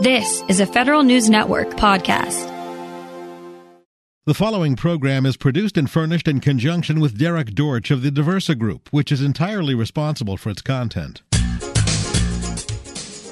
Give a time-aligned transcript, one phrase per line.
[0.00, 2.46] This is a Federal News Network podcast.
[4.26, 8.56] The following program is produced and furnished in conjunction with Derrick Dortch of the Diversa
[8.56, 11.22] Group, which is entirely responsible for its content.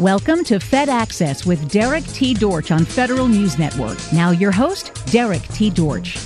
[0.01, 2.35] Welcome to Fed Access with Derrick T.
[2.35, 3.99] Dortch on Federal News Network.
[4.13, 5.71] Now, your host, Derrick T.
[5.71, 6.17] Dortch.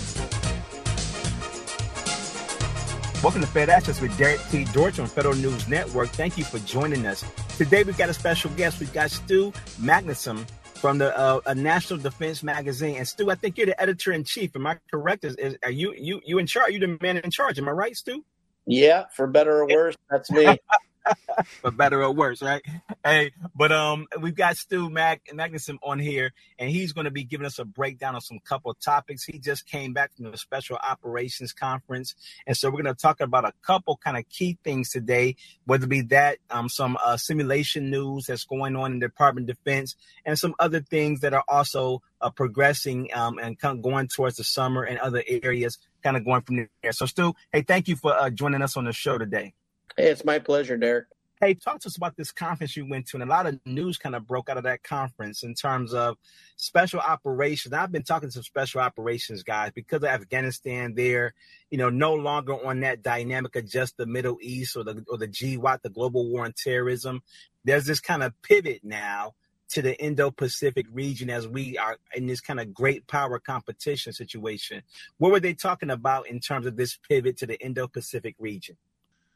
[3.23, 4.65] Welcome to Fed Access with Derrick T.
[4.73, 6.09] Dortch on Federal News Network.
[6.09, 7.23] Thank you for joining us.
[7.61, 8.81] Today we've got a special guest.
[8.81, 9.53] We've got Stew
[9.83, 12.97] Magnuson from the uh, National Defense Magazine.
[12.97, 14.57] And Stew, I think you're the editor in chief.
[14.57, 15.27] Am I correct?
[15.27, 16.73] Is, is, are you you you in charge?
[16.73, 17.59] You the man in charge?
[17.59, 18.25] Am I right, Stew?
[18.65, 20.47] Yeah, for better or worse, that's me.
[21.63, 22.63] for better or worse, right?
[23.05, 27.25] Hey, but um, we've got Stew Mag- Magnuson on here, and he's going to be
[27.25, 29.25] giving us a breakdown of some couple of topics.
[29.25, 32.15] He just came back from the Special Operations Conference,
[32.47, 35.37] and so we're going to talk about a couple kind of key things today,
[35.67, 39.49] whether it be that um, some uh, simulation news that's going on in the Department
[39.51, 43.83] of Defense, and some other things that are also uh, progressing um, and kind of
[43.83, 46.93] going towards the summer and other areas, kind of going from there.
[46.93, 49.55] So, Stew, hey, thank you for uh, joining us on the show today.
[49.97, 51.07] Hey, it's my pleasure, Derrick.
[51.41, 53.97] Hey, talk to us about this conference you went to, and a lot of news
[53.97, 56.19] kind of broke out of that conference in terms of
[56.57, 57.73] special operations.
[57.73, 60.93] I've been talking to some special operations guys because of Afghanistan.
[60.95, 61.33] They're,
[61.71, 65.17] you know, no longer on that dynamic of just the Middle East or the or
[65.17, 67.23] the GWOT, the global war on terrorism.
[67.65, 69.33] There's this kind of pivot now
[69.71, 74.83] to the Indo-Pacific region as we are in this kind of great power competition situation.
[75.17, 78.77] What were they talking about in terms of this pivot to the Indo-Pacific region?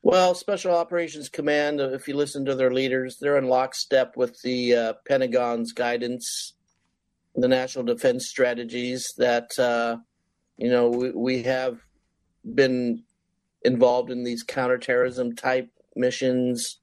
[0.07, 4.75] Well, Special Operations Command, if you listen to their leaders, they're in lockstep with the
[4.75, 6.53] uh, Pentagon's guidance,
[7.35, 9.97] the national defense strategies that, uh,
[10.59, 11.79] you know, we, we, have
[12.55, 13.03] been
[13.63, 16.81] involved in these counterterrorism type missions,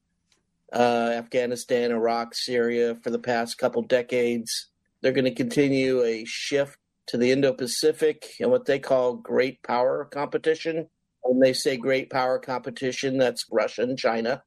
[0.73, 4.69] uh, Afghanistan, Iraq, Syria, for the past couple decades.
[5.02, 9.61] They're going to continue a shift to the Indo Pacific and what they call great
[9.61, 10.89] power competition
[11.23, 14.43] when they say great power competition, that's Russia and China.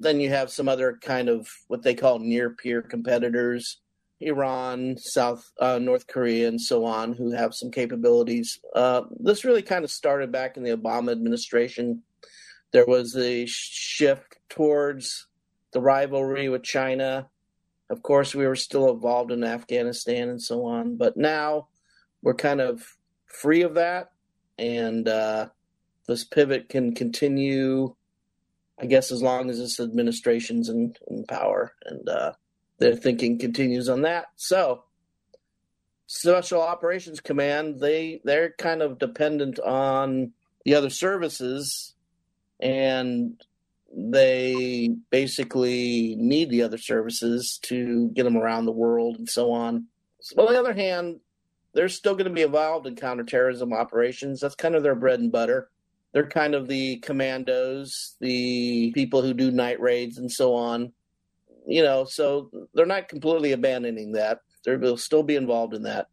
[0.00, 3.80] Then you have some other kind of what they call near peer competitors,
[4.20, 8.58] Iran, South uh, North Korea, and so on, who have some capabilities.
[8.74, 12.02] Uh, this really kind of started back in the Obama administration.
[12.72, 15.26] There was a shift towards
[15.72, 17.28] the rivalry with China.
[17.90, 21.68] Of course, we were still involved in Afghanistan and so on, but now
[22.22, 22.82] we're kind of
[23.26, 24.12] free of that.
[24.58, 25.48] And uh,
[26.06, 27.94] this pivot can continue,
[28.80, 32.32] I guess, as long as this administration's in, in power and uh,
[32.78, 34.26] their thinking continues on that.
[34.36, 34.84] So,
[36.06, 40.32] Special Operations Command, they they're kind of dependent on
[40.64, 41.94] the other services,
[42.60, 43.42] and
[43.94, 49.86] they basically need the other services to get them around the world and so on.
[50.20, 51.20] So on the other hand,
[51.74, 54.40] they're still going to be involved in counterterrorism operations.
[54.40, 55.70] That's kind of their bread and butter
[56.12, 60.92] they're kind of the commandos, the people who do night raids and so on.
[61.66, 64.40] You know, so they're not completely abandoning that.
[64.64, 66.08] They'll still be involved in that.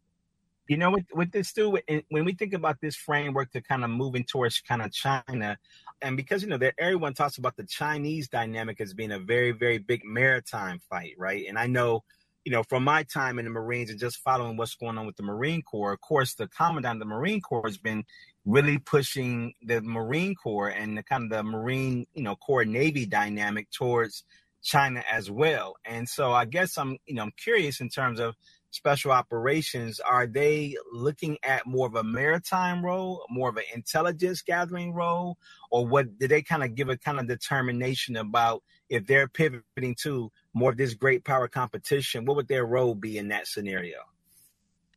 [0.68, 1.78] You know, with, with this too,
[2.10, 5.58] when we think about this framework to kind of moving towards kind of China,
[6.00, 9.50] and because you know that everyone talks about the Chinese dynamic as being a very,
[9.50, 11.44] very big maritime fight, right?
[11.48, 12.04] And I know,
[12.44, 15.16] you know, from my time in the Marines and just following what's going on with
[15.16, 18.04] the Marine Corps, of course, the commandant of the Marine Corps has been
[18.46, 23.04] really pushing the Marine Corps and the kind of the Marine, you know, Corps Navy
[23.04, 24.24] dynamic towards
[24.62, 25.76] China as well.
[25.84, 28.34] And so I guess I'm, you know, I'm curious in terms of
[28.70, 30.00] special operations.
[30.00, 35.36] Are they looking at more of a maritime role, more of an intelligence gathering role,
[35.70, 39.94] or what did they kind of give a kind of determination about if they're pivoting
[40.02, 42.24] to more of this great power competition?
[42.24, 43.98] What would their role be in that scenario?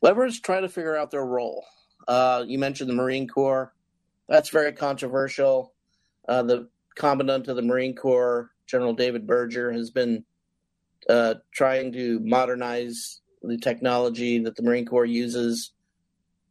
[0.01, 1.65] Levers try to figure out their role.
[2.07, 3.73] Uh, you mentioned the Marine Corps.
[4.27, 5.73] That's very controversial.
[6.27, 10.25] Uh, the Commandant of the Marine Corps, General David Berger, has been
[11.09, 15.71] uh, trying to modernize the technology that the Marine Corps uses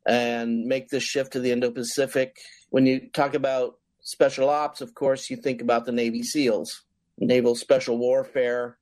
[0.07, 2.37] and make this shift to the Indo Pacific.
[2.71, 6.83] When you talk about special ops, of course, you think about the Navy SEALs,
[7.19, 8.79] naval special warfare.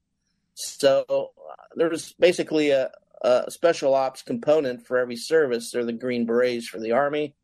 [0.55, 2.91] So uh, there's basically a,
[3.23, 5.71] a special ops component for every service.
[5.71, 7.35] They're the Green Berets for the Army.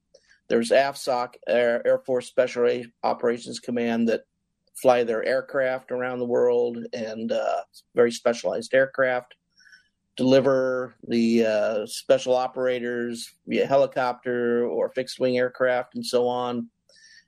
[0.48, 4.26] There's AFSOC, Air, Air Force Special Operations Command, that
[4.74, 7.62] fly their aircraft around the world and uh,
[7.94, 9.34] very specialized aircraft.
[10.16, 16.68] Deliver the uh, special operators via helicopter or fixed wing aircraft and so on.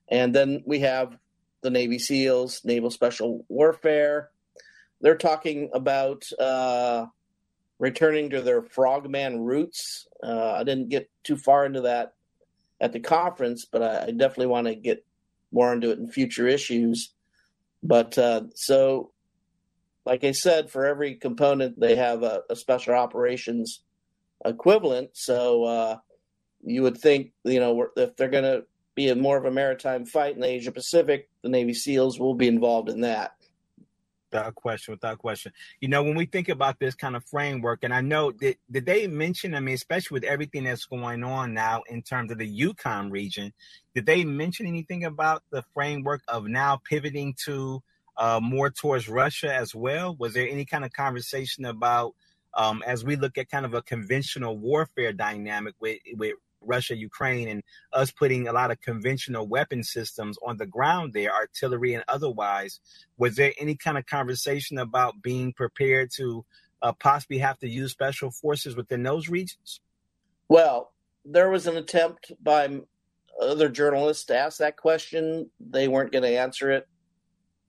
[0.09, 1.17] And then we have
[1.63, 4.31] the Navy SEALs, Naval Special Warfare.
[5.01, 7.07] They're talking about uh,
[7.79, 10.09] returning to their frogman roots.
[10.23, 12.15] Uh, I didn't get too far into that
[12.81, 15.05] at the conference, but I, I definitely want to get
[15.53, 17.13] more into it in future issues.
[17.83, 19.13] But uh, so,
[20.05, 23.83] like I said, for every component, they have a, a special operations
[24.45, 25.11] equivalent.
[25.13, 25.99] So uh,
[26.65, 30.05] you would think, you know, if they're going to be a more of a maritime
[30.05, 33.33] fight in the Asia Pacific, the Navy SEALs will be involved in that.
[34.31, 35.53] Without question, without question.
[35.81, 38.85] You know, when we think about this kind of framework, and I know that did
[38.85, 42.61] they mention, I mean, especially with everything that's going on now in terms of the
[42.61, 43.55] EUCOM region,
[43.95, 47.83] did they mention anything about the framework of now pivoting to
[48.19, 50.15] uh, more towards Russia as well?
[50.17, 52.15] Was there any kind of conversation about
[52.55, 57.49] um, as we look at kind of a conventional warfare dynamic with with Russia, Ukraine,
[57.49, 57.63] and
[57.93, 62.81] us putting a lot of conventional weapon systems on the ground there, artillery and otherwise.
[63.17, 66.45] Was there any kind of conversation about being prepared to
[66.83, 69.81] uh, possibly have to use special forces within those regions?
[70.49, 70.93] Well,
[71.25, 72.81] there was an attempt by
[73.41, 75.51] other journalists to ask that question.
[75.61, 76.89] They weren't going to answer it.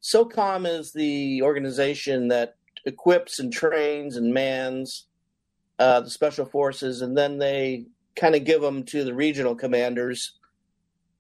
[0.02, 2.56] SOCOM is the organization that
[2.86, 5.08] equips and trains and mans
[5.78, 7.86] uh, the special forces, and then they
[8.20, 10.34] kind of give them to the regional commanders,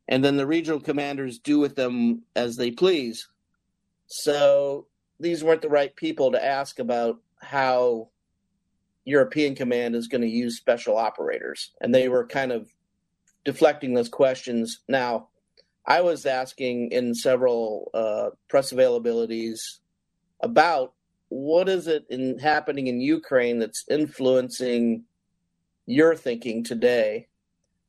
[0.07, 3.27] and then the regional commanders do with them as they please.
[4.07, 4.87] So
[5.19, 8.09] these weren't the right people to ask about how
[9.05, 12.69] European Command is going to use special operators, and they were kind of
[13.45, 14.79] deflecting those questions.
[14.87, 15.29] Now,
[15.85, 19.59] I was asking in several uh, press availabilities
[20.41, 20.93] about
[21.29, 25.05] what is it in happening in Ukraine that's influencing
[25.89, 27.27] your thinking today?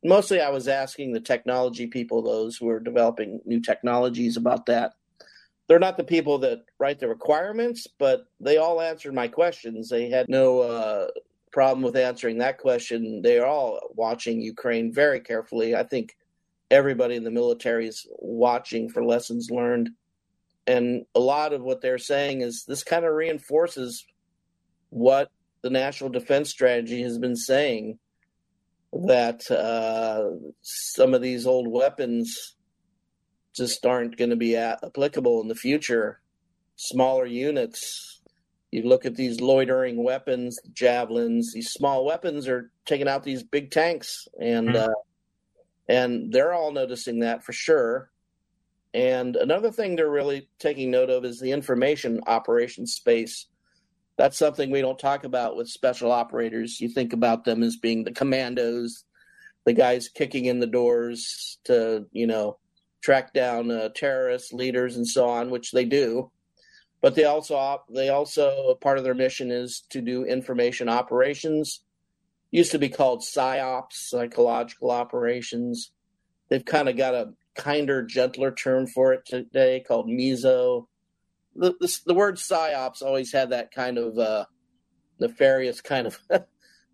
[0.03, 4.95] Mostly, I was asking the technology people, those who are developing new technologies, about that.
[5.69, 9.89] They're not the people that write the requirements, but they all answered my questions.
[9.89, 11.09] They had no uh,
[11.53, 13.21] problem with answering that question.
[13.23, 15.77] They are all watching Ukraine very carefully.
[15.77, 16.17] I think
[16.71, 19.91] everybody in the military is watching for lessons learned.
[20.67, 24.07] And a lot of what they're saying is this kind of reinforces
[24.89, 25.31] what
[25.63, 27.99] the national defense strategy has been saying
[28.93, 30.31] that uh,
[30.63, 32.57] some of these old weapons
[33.55, 36.21] just aren't going to be applicable in the future.
[36.77, 38.23] Smaller units.
[38.71, 41.53] You look at these loitering weapons, javelins.
[41.53, 44.91] These small weapons are taking out these big tanks, and mm-hmm.
[44.91, 44.95] uh,
[45.89, 48.11] and they're all noticing that for sure.
[48.95, 53.47] And another thing they're really taking note of is the information operations space
[54.21, 56.79] that's something we don't talk about with special operators.
[56.79, 59.05] You think about them as being the commandos,
[59.65, 62.59] the guys kicking in the doors to, you know,
[63.01, 66.31] track down uh, terrorists, leaders, and so on, which they do.
[67.01, 71.83] But they also they also part of their mission is to do information operations.
[72.51, 75.93] Used to be called psyops, psychological operations.
[76.51, 80.89] They've kind of got a kinder, gentler term for it today called MISO
[81.55, 84.45] the, the, the word psyops always had that kind of uh,
[85.19, 86.19] nefarious kind of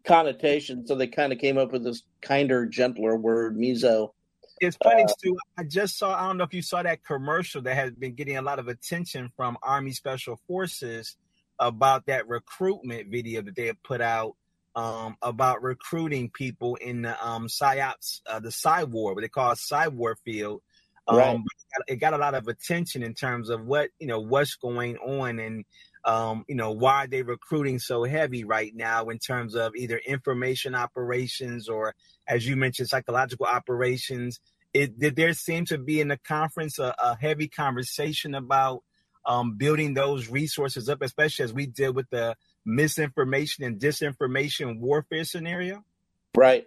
[0.05, 4.11] connotation, so they kind of came up with this kinder, gentler word, MISO.
[4.61, 5.37] It's funny, uh, Stew.
[5.59, 6.15] I just saw.
[6.15, 8.69] I don't know if you saw that commercial that has been getting a lot of
[8.69, 11.17] attention from Army Special Forces
[11.59, 14.35] about that recruitment video that they have put out
[14.75, 19.55] um, about recruiting people in the um, psyops, uh, the psy war, what they call
[19.57, 20.63] psy war field,
[21.09, 21.39] um, right.
[21.89, 25.39] It got a lot of attention in terms of what you know what's going on
[25.39, 25.65] and
[26.05, 30.01] um, you know why are they recruiting so heavy right now in terms of either
[30.07, 31.95] information operations or
[32.27, 34.41] as you mentioned psychological operations.
[34.73, 38.83] It, did there seem to be in the conference a, a heavy conversation about
[39.25, 45.25] um, building those resources up, especially as we deal with the misinformation and disinformation warfare
[45.25, 45.83] scenario?
[46.37, 46.67] Right.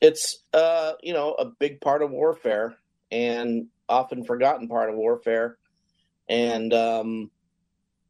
[0.00, 2.76] It's uh, you know a big part of warfare
[3.14, 5.56] and often forgotten part of warfare.
[6.28, 7.30] And um,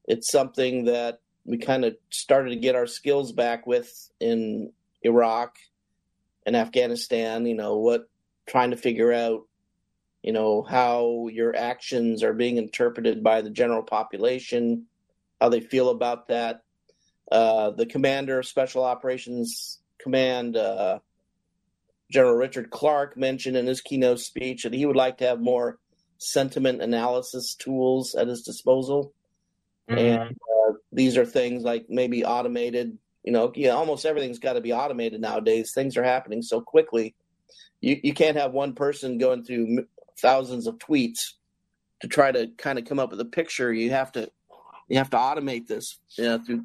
[0.06, 5.56] it's something that we kind of started to get our skills back with in Iraq
[6.46, 8.08] and Afghanistan, you know, what
[8.46, 9.42] trying to figure out,
[10.22, 14.86] you know, how your actions are being interpreted by the general population,
[15.38, 16.62] how they feel about that.
[17.30, 20.98] Uh, the commander of Special Operations Command, uh,
[22.10, 25.78] General Richard Clarke mentioned in his keynote speech that he would like to have more
[26.18, 29.12] sentiment analysis tools at his disposal.
[29.88, 29.98] Mm-hmm.
[29.98, 34.60] And uh, these are things like maybe automated, you know, yeah, almost everything's got to
[34.60, 35.72] be automated nowadays.
[35.72, 37.14] Things are happening so quickly.
[37.80, 39.86] You, you can't have one person going through
[40.18, 41.32] thousands of tweets
[42.00, 43.72] to try to kind of come up with a picture.
[43.72, 44.30] You have to
[44.88, 46.64] you have to automate this you know, through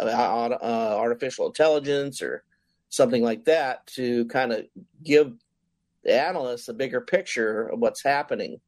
[0.00, 2.42] uh, uh, artificial intelligence or
[2.90, 4.66] something like that to kind of
[5.02, 5.32] give
[6.04, 8.60] the analysts a bigger picture of what's happening.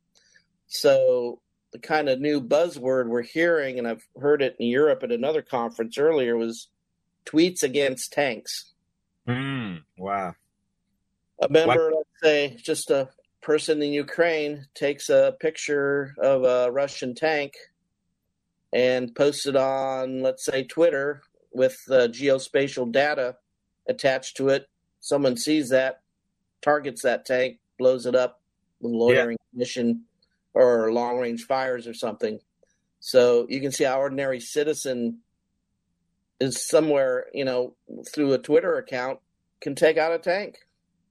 [0.69, 1.41] So
[1.73, 5.43] the kind of new buzzword we're hearing, and I've heard it in Europe at another
[5.43, 6.69] conference earlier, was
[7.27, 8.73] tweets against tanks.
[9.29, 10.35] Mm, wow.
[11.41, 11.95] A member, what?
[11.97, 13.09] let's say, just a
[13.41, 17.55] person in Ukraine takes a picture of a Russian tank
[18.73, 23.37] and posts it on, let's say, Twitter with uh, geospatial data
[23.89, 24.69] attached to it.
[25.01, 26.01] Someone sees that,
[26.61, 28.41] targets that tank, blows it up
[28.81, 29.59] with loitering yeah.
[29.59, 30.05] mission
[30.55, 32.39] or long range fires or something.
[33.01, 35.19] So you can see how ordinary citizen
[36.41, 37.75] is somewhere, you know,
[38.13, 39.19] through a Twitter account
[39.61, 40.59] can take out a tank.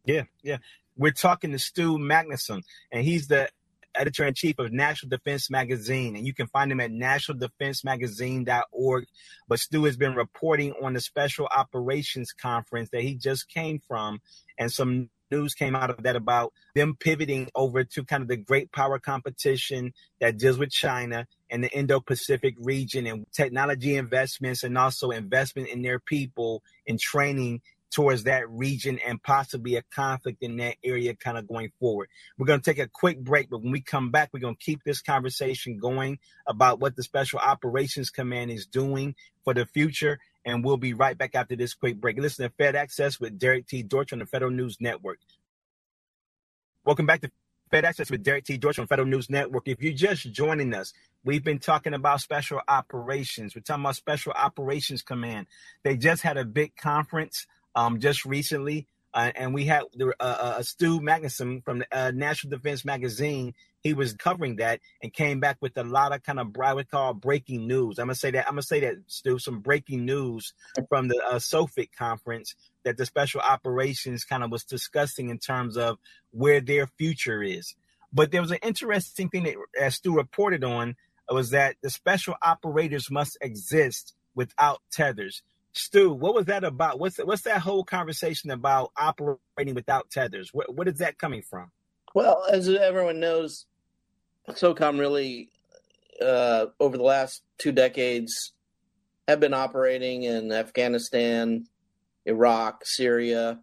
[0.05, 0.57] Yeah, yeah.
[0.97, 3.49] We're talking to Stew Magnuson, and he's the
[3.95, 9.05] editor in chief of National Defense Magazine, and you can find him at nationaldefensemagazine.org.
[9.47, 14.21] But Stew has been reporting on the Special Operations Conference that he just came from,
[14.57, 18.37] and some news came out of that about them pivoting over to kind of the
[18.37, 24.63] great power competition that deals with China and the Indo Pacific region and technology investments
[24.63, 30.41] and also investment in their people and training towards that region and possibly a conflict
[30.41, 32.07] in that area kind of going forward.
[32.37, 34.63] We're going to take a quick break, but when we come back, we're going to
[34.63, 40.19] keep this conversation going about what the Special Operations Command is doing for the future.
[40.43, 42.17] And we'll be right back after this quick break.
[42.17, 43.83] Listen to Fed Access with Derrick T.
[43.83, 45.19] Dortch on the Federal News Network.
[46.83, 47.31] Welcome back to
[47.69, 48.57] Fed Access with Derrick T.
[48.57, 49.67] Dortch on Federal News Network.
[49.67, 50.93] If you're just joining us,
[51.23, 53.55] we've been talking about special operations.
[53.55, 55.45] We're talking about Special Operations Command.
[55.83, 60.61] They just had a big conference um, just recently, uh, and we had uh, uh,
[60.61, 63.53] Stew Magnuson from uh, National Defense Magazine.
[63.81, 66.89] He was covering that and came back with a lot of kind of I would
[66.89, 67.99] call breaking news.
[67.99, 70.53] I'm gonna say that I'm gonna say that Stew, some breaking news
[70.87, 75.77] from the uh, SOFIC conference that the special operations kind of was discussing in terms
[75.77, 75.97] of
[76.31, 77.75] where their future is.
[78.13, 80.95] But there was an interesting thing that, as Stew reported on,
[81.29, 85.43] was that the special operators must exist without tethers.
[85.73, 86.99] Stew, what was that about?
[86.99, 90.49] What's what's that whole conversation about operating without tethers?
[90.53, 91.71] What what is that coming from?
[92.13, 93.65] Well, as everyone knows,
[94.49, 95.49] SOCOM really
[96.21, 98.53] uh, over the last two decades
[99.27, 101.65] have been operating in Afghanistan,
[102.25, 103.59] Iraq, Syria,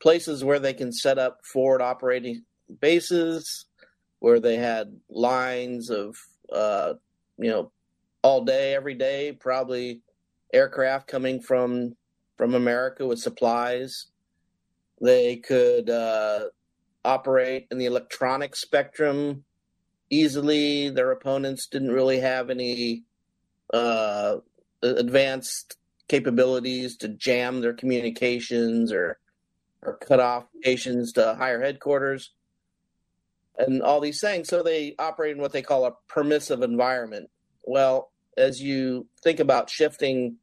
[0.00, 2.44] places where they can set up forward operating
[2.80, 3.66] bases,
[4.18, 6.16] where they had lines of
[6.52, 6.94] uh,
[7.38, 7.70] you know
[8.22, 10.02] all day, every day, probably
[10.52, 11.96] aircraft coming from
[12.36, 14.06] from America with supplies.
[15.00, 16.46] They could uh,
[17.04, 19.44] operate in the electronic spectrum
[20.10, 20.90] easily.
[20.90, 23.04] Their opponents didn't really have any
[23.72, 24.36] uh,
[24.82, 25.76] advanced
[26.08, 29.18] capabilities to jam their communications or
[29.82, 32.32] or cut off communications to higher headquarters
[33.58, 34.48] and all these things.
[34.48, 37.30] So they operate in what they call a permissive environment.
[37.62, 40.36] Well, as you think about shifting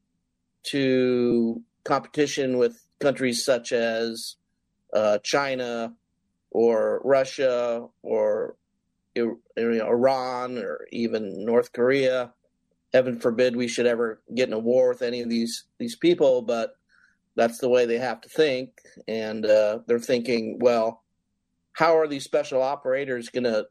[0.63, 4.35] to competition with countries such as
[4.93, 5.93] uh, China
[6.51, 8.55] or Russia or
[9.57, 12.33] Iran or even North Korea.
[12.93, 16.41] Heaven forbid we should ever get in a war with any of these these people,
[16.41, 16.77] but
[17.35, 18.71] that's the way they have to think,
[19.07, 21.03] and uh, they're thinking, well,
[21.73, 23.63] how are these special operators gonna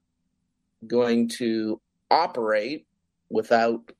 [0.86, 2.86] going to operate
[3.30, 3.90] without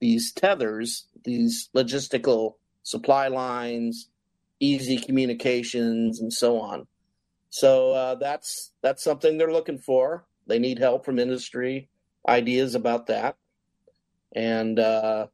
[0.00, 4.08] these tethers, these logistical supply lines,
[4.60, 6.86] easy communications, and so on.
[7.50, 10.24] So uh, that's that's something they're looking for.
[10.46, 11.88] They need help from industry,
[12.28, 13.36] ideas about that,
[14.34, 15.28] and uh,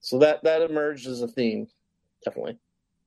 [0.00, 1.68] so that that emerged as a theme,
[2.24, 2.58] definitely.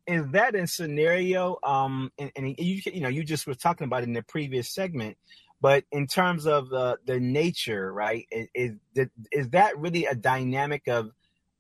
[0.08, 1.58] Is that a scenario?
[1.64, 5.18] Um, and, and you you know you just were talking about in the previous segment
[5.66, 8.28] but in terms of the the nature, right?
[8.30, 11.10] Is, is is that really a dynamic of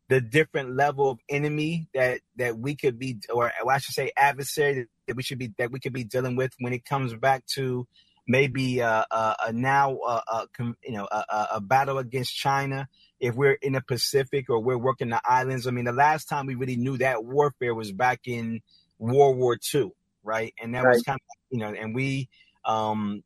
[0.09, 4.85] the different level of enemy that that we could be, or I should say, adversary
[5.07, 7.87] that we should be that we could be dealing with when it comes back to
[8.27, 10.45] maybe uh, uh, a now uh, uh
[10.83, 12.87] you know a, a, battle against China.
[13.19, 16.45] If we're in the Pacific or we're working the islands, I mean, the last time
[16.45, 18.61] we really knew that warfare was back in
[18.99, 19.93] World War II,
[20.23, 20.53] right?
[20.61, 20.93] And that right.
[20.93, 22.29] was kind of you know, and we
[22.65, 23.23] um,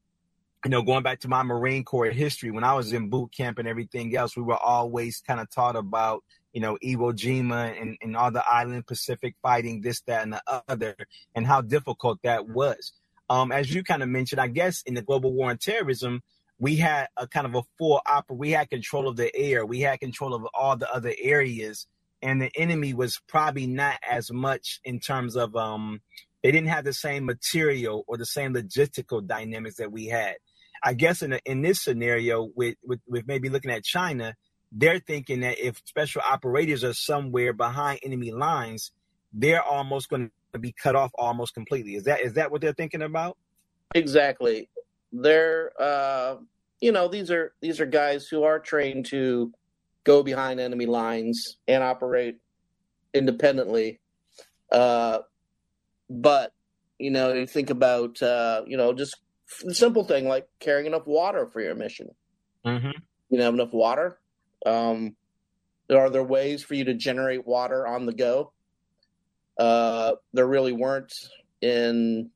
[0.65, 3.59] you know, going back to my Marine Corps history, when I was in boot camp
[3.59, 6.23] and everything else, we were always kind of taught about,
[6.53, 10.63] you know, Iwo Jima and, and all the island Pacific fighting, this, that, and the
[10.67, 10.95] other,
[11.33, 12.91] and how difficult that was.
[13.29, 16.23] Um, as you kind of mentioned, I guess in the global war on terrorism,
[16.57, 18.35] we had a kind of a full opera.
[18.35, 19.65] We had control of the air.
[19.65, 21.87] We had control of all the other areas
[22.21, 26.01] and the enemy was probably not as much in terms of um
[26.43, 30.35] they didn't have the same material or the same logistical dynamics that we had.
[30.83, 34.35] I guess in a, in this scenario with, with with maybe looking at China,
[34.71, 38.91] they're thinking that if special operators are somewhere behind enemy lines,
[39.33, 41.95] they're almost going to be cut off almost completely.
[41.95, 43.37] Is that is that what they're thinking about?
[43.95, 44.69] Exactly.
[45.11, 46.35] They're uh,
[46.79, 49.51] you know these are these are guys who are trained to
[50.03, 52.37] go behind enemy lines and operate
[53.13, 53.99] independently.
[54.71, 55.19] Uh,
[56.09, 56.53] but
[56.99, 59.17] you know, you think about uh, you know just
[59.69, 62.09] simple thing like carrying enough water for your mission.
[62.65, 62.91] Mm-hmm.
[63.29, 64.19] You have enough water.
[64.65, 65.15] Um,
[65.91, 68.51] are there ways for you to generate water on the go?
[69.57, 71.13] Uh, there really weren't
[71.61, 72.29] in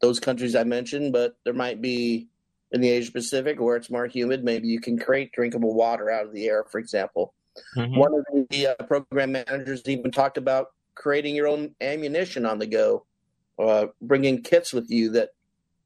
[0.00, 2.28] those countries I mentioned, but there might be
[2.70, 4.44] in the Asia Pacific where it's more humid.
[4.44, 7.34] Maybe you can create drinkable water out of the air, for example.
[7.76, 7.98] Mm-hmm.
[7.98, 12.66] One of the uh, program managers even talked about creating your own ammunition on the
[12.66, 13.06] go,
[13.58, 15.30] uh, bringing kits with you that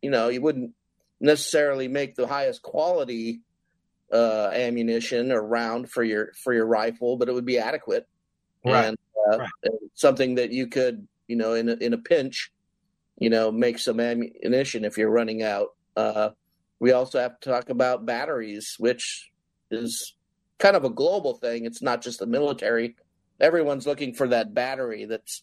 [0.02, 0.73] you know you wouldn't
[1.21, 3.40] necessarily make the highest quality
[4.12, 8.06] uh, ammunition or round for your for your rifle, but it would be adequate
[8.64, 8.87] right.
[8.87, 9.49] and, uh, right.
[9.64, 12.52] and something that you could you know in a, in a pinch,
[13.18, 15.68] you know, make some ammunition if you're running out.
[15.97, 16.30] Uh,
[16.78, 19.30] we also have to talk about batteries, which
[19.71, 20.14] is
[20.59, 21.64] kind of a global thing.
[21.64, 22.97] It's not just the military.
[23.40, 25.42] Everyone's looking for that battery that's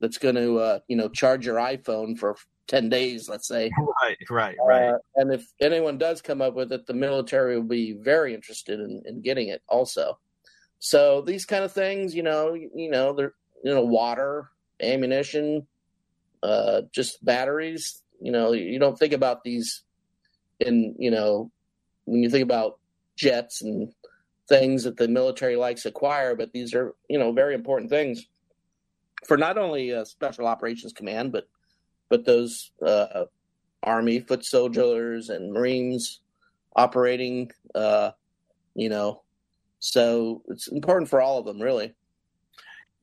[0.00, 2.36] that's going to uh, you know charge your iPhone for
[2.68, 3.70] 10 days, let's say.
[4.02, 4.88] Right, right, right.
[4.90, 8.80] Uh, and if anyone does come up with it, the military will be very interested
[8.80, 10.18] in, in getting it also.
[10.78, 14.50] So these kind of things, you know, you, you know, they're, you know, water,
[14.80, 15.66] ammunition,
[16.42, 19.84] uh, just batteries, you know, you don't think about these
[20.58, 21.50] in, you know,
[22.04, 22.78] when you think about
[23.16, 23.92] jets and
[24.48, 28.26] things that the military likes to acquire, but these are, you know, very important things
[29.26, 31.48] for not only uh, Special Operations Command, but
[32.12, 33.24] but those uh,
[33.82, 36.20] Army foot soldiers and Marines
[36.76, 38.10] operating, uh,
[38.74, 39.22] you know,
[39.78, 41.94] so it's important for all of them, really.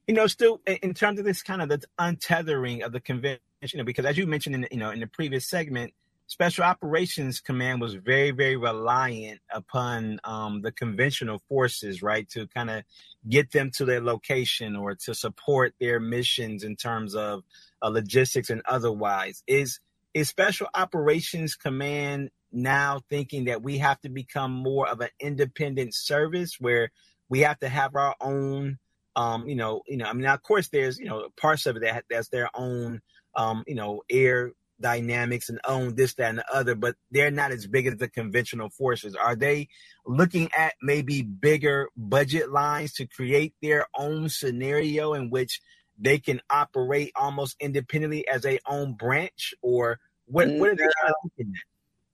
[0.06, 4.06] You know, still in terms of this kind of the untethering of the convention, because
[4.06, 5.92] as you mentioned in you know in the previous segment,
[6.30, 12.70] Special Operations Command was very, very reliant upon um, the conventional forces, right, to kind
[12.70, 12.84] of
[13.28, 17.42] get them to their location or to support their missions in terms of
[17.82, 19.42] uh, logistics and otherwise.
[19.48, 19.80] Is
[20.14, 25.96] is Special Operations Command now thinking that we have to become more of an independent
[25.96, 26.92] service where
[27.28, 28.78] we have to have our own,
[29.16, 31.82] um, you know, you know, I mean, of course, there's you know parts of it
[31.82, 33.02] that that's their own,
[33.36, 37.52] um, you know, air dynamics and own this, that, and the other, but they're not
[37.52, 39.16] as big as the conventional forces.
[39.16, 39.70] Are they
[40.06, 45.62] looking at maybe bigger budget lines to create their own scenario in which
[45.98, 50.48] they can operate almost independently as a own branch, or what?
[50.48, 51.54] What are they kind of looking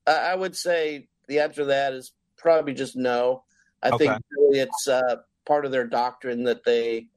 [0.08, 0.32] at?
[0.32, 3.44] I would say the answer to that is probably just no.
[3.82, 4.08] I okay.
[4.08, 7.08] think really it's uh, part of their doctrine that they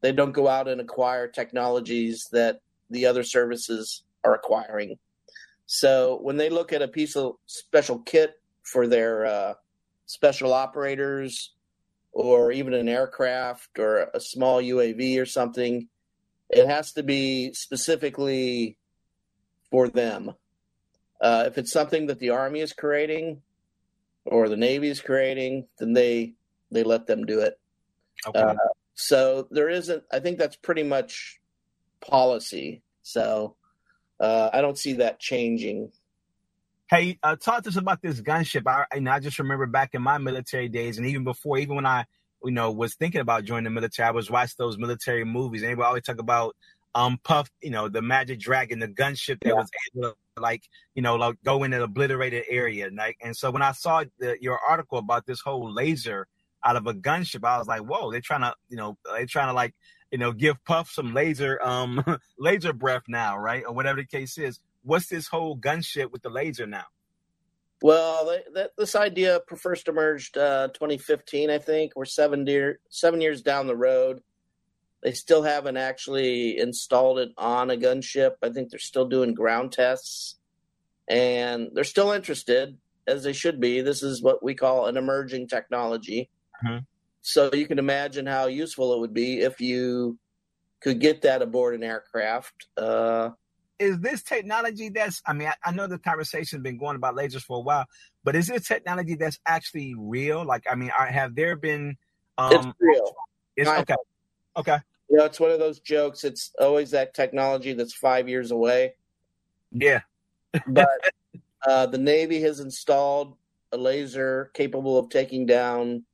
[0.00, 4.98] they don't go out and acquire technologies that the other services are acquiring.
[5.66, 9.54] So when they look at a piece of special kit for their uh,
[10.06, 11.54] special operators,
[12.14, 15.88] or even an aircraft or a small UAV or something,
[16.48, 18.78] it has to be specifically
[19.70, 20.32] for them.
[21.20, 23.42] Uh, if it's something that the Army is creating
[24.24, 26.34] or the Navy is creating, then they
[26.70, 27.58] they let them do it.
[28.26, 28.38] Okay.
[28.38, 28.54] Uh,
[28.94, 30.04] so there isn't.
[30.12, 31.40] I think that's pretty much
[32.00, 32.82] policy.
[33.02, 33.56] So
[34.24, 35.92] uh, I don't see that changing.
[36.88, 38.62] Hey, uh, talk to us about this gunship.
[38.66, 41.86] I, know, I just remember back in my military days, and even before, even when
[41.86, 42.06] I,
[42.42, 45.70] you know, was thinking about joining the military, I was watching those military movies, and
[45.70, 46.56] they would always talk about
[46.94, 49.54] um Puff, you know, the Magic Dragon, the gunship that yeah.
[49.54, 50.62] was able to like,
[50.94, 52.86] you know, like go in an obliterated area.
[52.86, 56.28] And like, and so when I saw the, your article about this whole laser
[56.64, 59.48] out of a gunship, I was like, whoa, they're trying to, you know, they're trying
[59.48, 59.74] to like
[60.14, 62.04] you know, give Puff some laser um
[62.38, 63.64] laser breath now, right?
[63.66, 64.60] Or whatever the case is.
[64.84, 66.84] What's this whole gunship with the laser now?
[67.82, 71.94] Well, that, this idea first emerged uh, 2015, I think.
[71.96, 74.20] We're seven year seven years down the road.
[75.02, 78.34] They still haven't actually installed it on a gunship.
[78.40, 80.36] I think they're still doing ground tests,
[81.08, 83.80] and they're still interested, as they should be.
[83.80, 86.30] This is what we call an emerging technology.
[86.64, 86.84] Mm-hmm.
[87.26, 90.18] So you can imagine how useful it would be if you
[90.82, 92.66] could get that aboard an aircraft.
[92.76, 93.30] Uh,
[93.78, 97.40] is this technology that's, I mean, I, I know the conversation's been going about lasers
[97.40, 97.86] for a while,
[98.24, 100.44] but is this technology that's actually real?
[100.44, 101.96] Like, I mean, have there been.
[102.36, 103.14] Um, it's real.
[103.56, 103.94] It's okay.
[104.58, 104.78] Okay.
[105.08, 106.24] You know, it's one of those jokes.
[106.24, 108.96] It's always that technology that's five years away.
[109.72, 110.02] Yeah.
[110.66, 110.88] but
[111.66, 113.34] uh, the Navy has installed
[113.72, 116.04] a laser capable of taking down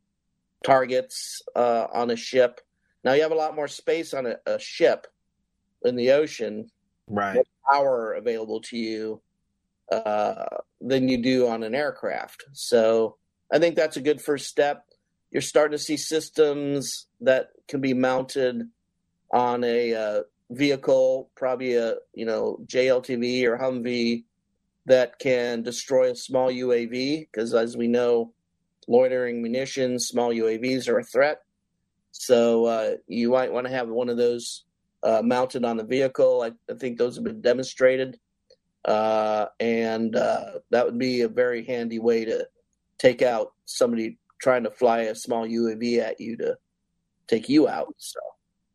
[0.65, 2.61] targets uh, on a ship.
[3.05, 5.07] Now you have a lot more space on a, a ship
[5.85, 6.71] in the ocean,
[7.07, 7.47] right?
[7.71, 9.23] Power available to you
[9.91, 10.47] uh,
[10.81, 12.45] than you do on an aircraft.
[12.53, 13.17] So
[13.53, 14.85] I think that's a good first step.
[15.31, 18.69] You're starting to see systems that can be mounted
[19.33, 20.21] on a uh,
[20.51, 24.25] vehicle, probably a you know JLTV or Humvee,
[24.87, 27.29] that can destroy a small UAV.
[27.31, 28.33] Because as we know,
[28.91, 31.43] loitering munitions, small UAVs are a threat.
[32.11, 34.65] So uh, you might want to have one of those
[35.05, 36.43] uh, mounted on the vehicle.
[36.43, 38.19] I, I, think those have been demonstrated,
[38.85, 42.49] uh, and uh, that would be a very handy way to
[42.99, 46.59] take out somebody trying to fly a small UAV at you to
[47.29, 47.95] take you out.
[47.97, 48.21] So,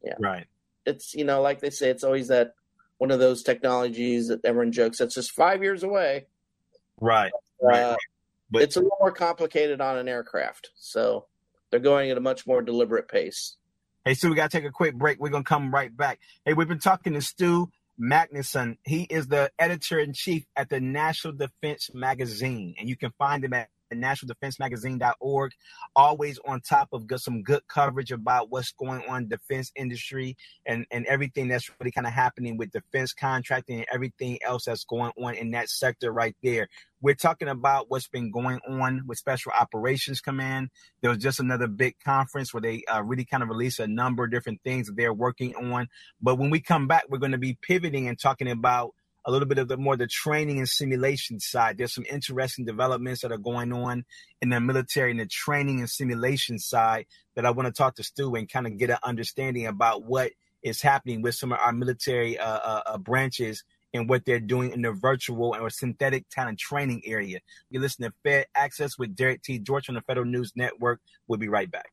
[0.03, 0.47] yeah, right.
[0.85, 2.53] It's you know, like they say, it's always that
[2.97, 6.27] one of those technologies that everyone jokes that's just five years away.
[7.01, 7.33] Right.
[7.61, 7.97] right.
[8.49, 10.69] But it's a little more complicated on an aircraft.
[10.75, 11.25] So
[11.71, 13.57] they're going at a much more deliberate pace.
[14.03, 15.19] Hey, Stew, we got to take a quick break.
[15.19, 16.19] We're going to come right back.
[16.45, 18.77] Hey, we've been talking to Stew Magnuson.
[18.83, 23.43] He is the editor in chief at the National Defense Magazine, and you can find
[23.43, 25.51] him at nationaldefensemagazine.org.
[25.95, 31.05] Always on top of some good coverage about what's going on defense industry and, and
[31.05, 35.35] everything that's really kind of happening with defense contracting and everything else that's going on
[35.35, 36.67] in that sector right there.
[37.01, 40.69] We're talking about what's been going on with Special Operations Command.
[41.01, 44.23] There was just another big conference where they uh, really kind of released a number
[44.23, 45.87] of different things that they're working on.
[46.21, 49.47] But when we come back, we're going to be pivoting and talking about a little
[49.47, 51.77] bit of the more the training and simulation side.
[51.77, 54.05] There's some interesting developments that are going on
[54.41, 58.03] in the military and the training and simulation side that I want to talk to
[58.03, 61.73] Stew and kind of get an understanding about what is happening with some of our
[61.73, 66.59] military uh, uh, uh, branches and what they're doing in the virtual or synthetic talent
[66.59, 67.39] training area.
[67.69, 69.57] You listen to Fed Access with Derrick T.
[69.57, 71.01] Dortch on the Federal News Network.
[71.27, 71.91] We'll be right back.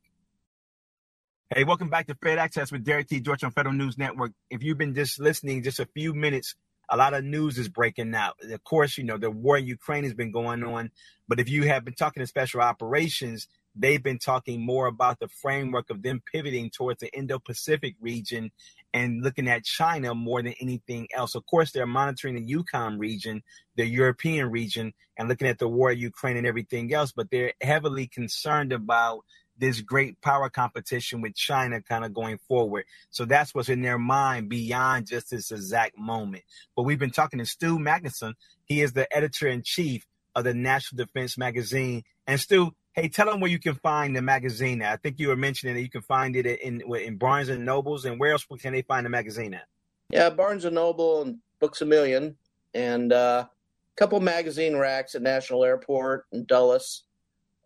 [1.54, 3.20] Hey, welcome back to Fed Access with Derrick T.
[3.20, 4.32] Dortch on Federal News Network.
[4.50, 6.54] If you've been just listening just a few minutes
[6.92, 8.37] a lot of news is breaking out.
[8.42, 10.90] Of course, you know, the war in Ukraine has been going on,
[11.26, 15.28] but if you have been talking to special operations, they've been talking more about the
[15.28, 18.50] framework of them pivoting towards the Indo-Pacific region
[18.92, 21.35] and looking at China more than anything else.
[21.35, 23.42] Of course, they're monitoring the EUCOM region,
[23.76, 27.55] the European region, and looking at the war in Ukraine and everything else, but they're
[27.62, 29.24] heavily concerned about
[29.58, 32.84] this great power competition with China kind of going forward.
[33.10, 36.44] So that's what's in their mind beyond just this exact moment.
[36.74, 38.34] But we've been talking to Stew Magnuson.
[38.64, 42.02] He is the editor in chief of the National Defense Magazine.
[42.26, 44.92] And Stew, hey, tell them where you can find the magazine at.
[44.92, 48.04] I think you were mentioning that you can find it in in Barnes and Nobles.
[48.04, 49.66] And where else can they find the magazine at?
[50.10, 52.36] Yeah, Barnes and Noble and Books a Million,
[52.74, 57.04] and uh, a couple magazine racks at National Airport and Dulles.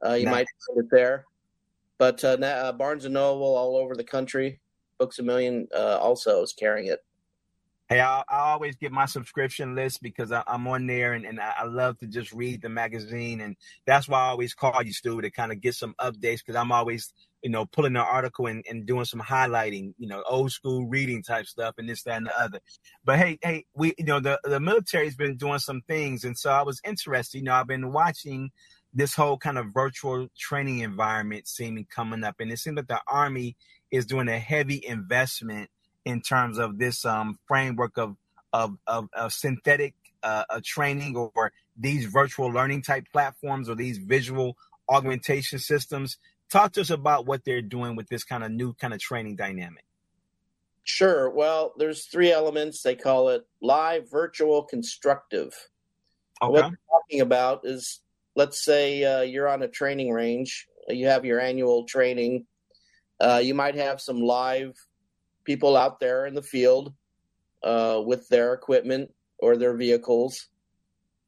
[0.05, 0.33] Uh, you nice.
[0.33, 1.25] might find it there.
[1.99, 4.61] But uh, uh, Barnes and Noble all over the country,
[4.99, 7.01] Books a Million uh, also is carrying it.
[7.89, 11.39] Hey, I, I, always get my subscription list because I, am on there and, and
[11.41, 13.41] I love to just read the magazine.
[13.41, 13.57] And
[13.87, 16.73] that's why I always call you, Stew, to kind of get some updates because I'm
[16.73, 20.87] always, you know, pulling an article and, and doing some highlighting, you know, old school
[20.87, 22.59] reading type stuff and this, that, and the other.
[23.05, 26.25] But hey, hey, we, you know, the, the military's been doing some things.
[26.25, 28.51] And so I was interested, you know, I've been watching
[28.97, 32.37] this whole kind of virtual training environment seeming coming up.
[32.41, 33.57] And it seems like the Army
[33.91, 35.69] is doing a heavy investment
[36.07, 38.17] in terms of this um, framework of,
[38.55, 44.57] of, of, of synthetic uh, training or these virtual learning type platforms or these visual
[44.89, 46.17] augmentation systems.
[46.51, 49.37] Talk to us about what they're doing with this kind of new kind of training
[49.37, 49.85] dynamic.
[50.85, 51.29] Sure.
[51.29, 52.81] Well, there's three elements.
[52.81, 55.69] They call it live, virtual, constructive.
[56.41, 56.51] Okay.
[56.51, 58.01] What they're talking about is
[58.37, 62.46] let's say uh, you're on a training range, you have your annual training.
[63.18, 64.77] Uh, you might have some live
[65.44, 66.92] people out there in the field
[67.64, 70.49] uh, with their equipment or their vehicles.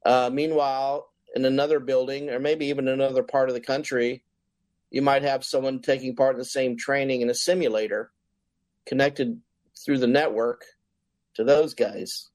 [0.05, 4.23] Uh, meanwhile, in another building or maybe even another part of the country,
[4.91, 8.11] you might have someone taking part in the same training in a simulator
[8.87, 9.41] connected
[9.85, 10.65] through the network
[11.35, 12.29] to those guys.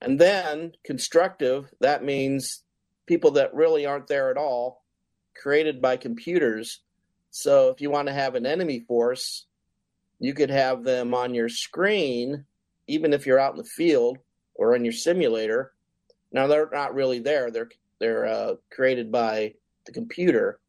[0.00, 2.63] And then constructive, that means
[3.06, 4.84] people that really aren't there at all,
[5.40, 6.80] created by computers.
[7.30, 9.46] So if you want to have an enemy force,
[10.20, 12.44] you could have them on your screen,
[12.86, 14.18] even if you're out in the field
[14.54, 15.72] or in your simulator.
[16.32, 19.54] Now they're not really there; they're they're uh, created by
[19.86, 20.60] the computer.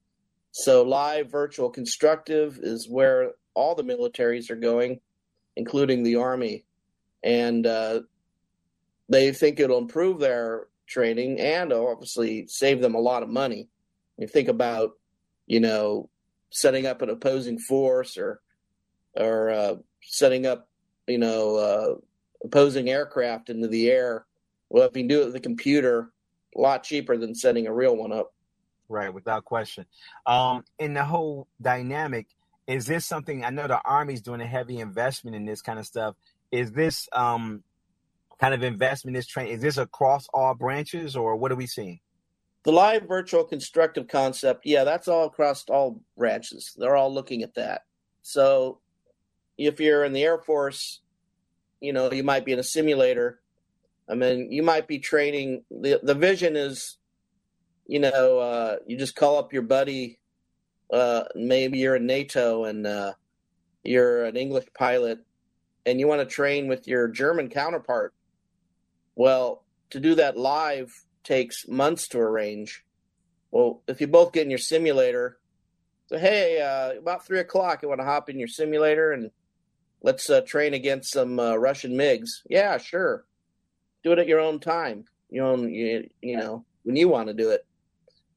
[0.52, 5.00] So live virtual constructive is where all the militaries are going,
[5.56, 6.66] including the Army.
[7.24, 8.02] And uh,
[9.10, 13.68] they think it'll improve their training and obviously save them a lot of money.
[14.18, 14.92] You think about,
[15.48, 16.10] you know,
[16.50, 18.42] setting up an opposing force or
[19.18, 20.68] or uh, setting up,
[21.08, 21.96] you know, uh,
[22.44, 24.26] opposing aircraft into the air.
[24.70, 26.12] Well, if you do it with the computer,
[26.56, 28.34] a lot cheaper than setting a real one up.
[28.88, 29.86] Right, without question.
[30.26, 32.28] Um, in the whole dynamic,
[32.68, 35.86] is this something I know the Army's doing a heavy investment in this kind of
[35.86, 36.16] stuff?
[36.52, 37.64] Is this um,
[38.40, 42.00] kind of investment, is train, is this across all branches or what are we seeing?
[42.64, 46.74] The live virtual constructive concept, yeah, that's all across all branches.
[46.78, 47.84] They're all looking at that.
[48.24, 48.80] So
[49.58, 51.02] if you're in the Air Force,
[51.80, 53.40] you know, you might be in a simulator.
[54.10, 55.64] I mean, you might be training.
[55.70, 56.98] The, the vision is,
[57.86, 60.20] you know, uh, you just call up your buddy.
[60.92, 63.14] Uh, maybe you're in NATO and uh,
[63.84, 65.20] you're an English pilot
[65.86, 68.15] and you want to train with your German counterpart.
[69.16, 70.92] Well, to do that live
[71.24, 72.84] takes months to arrange.
[73.52, 75.38] Well, if you both get in your simulator,
[76.08, 79.32] so hey, uh, about three o'clock, you want to hop in your simulator and
[80.02, 82.30] let's uh, train against some uh, Russian MiGs.
[82.50, 83.26] Yeah, sure.
[84.04, 85.06] Do it at your own time.
[85.30, 87.66] Your own, you, you know, when you want to do it.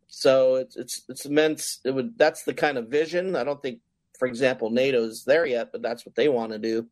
[0.07, 1.81] So it's it's it's immense.
[1.85, 3.37] It would that's the kind of vision.
[3.37, 3.81] I don't think,
[4.19, 6.87] for example, NATO's there yet, but that's what they want to do.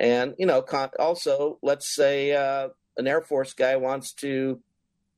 [0.00, 0.64] And you know,
[0.98, 4.60] also let's say uh, an Air Force guy wants to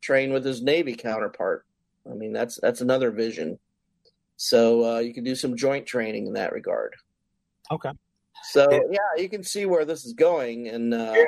[0.00, 1.64] train with his Navy counterpart.
[2.10, 3.58] I mean, that's that's another vision.
[4.36, 6.94] So uh, you can do some joint training in that regard.
[7.70, 7.90] Okay.
[8.44, 11.24] So yeah, you can see where this is going and uh, yeah.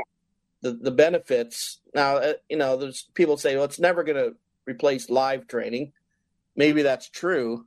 [0.62, 1.80] the the benefits.
[1.94, 4.34] Now, uh, you know, there's people say, well, it's never going to
[4.66, 5.92] replace live training.
[6.56, 7.66] Maybe that's true,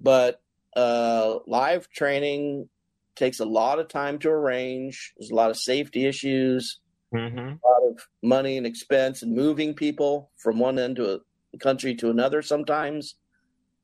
[0.00, 0.40] but
[0.76, 2.68] uh, live training
[3.16, 5.14] takes a lot of time to arrange.
[5.16, 6.78] There's a lot of safety issues,
[7.14, 7.38] mm-hmm.
[7.38, 11.20] a lot of money and expense, and moving people from one end to
[11.54, 13.14] a country to another sometimes,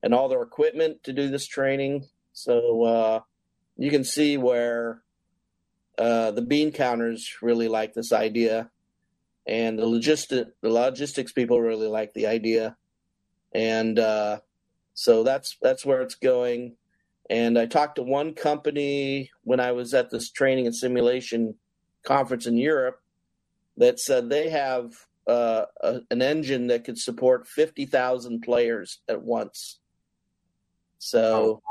[0.02, 2.06] and all their equipment to do this training.
[2.32, 3.20] So uh,
[3.76, 5.02] you can see where
[5.98, 8.70] uh, the bean counters really like this idea,
[9.46, 12.76] and the logistic the logistics people really like the idea,
[13.52, 14.40] and uh,
[14.94, 16.76] so that's that's where it's going.
[17.30, 21.54] And I talked to one company when I was at this training and simulation
[22.04, 23.00] conference in Europe
[23.76, 24.92] that said they have
[25.26, 29.78] uh, a, an engine that could support 50,000 players at once.
[30.98, 31.62] So